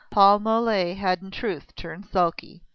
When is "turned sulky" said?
1.75-2.63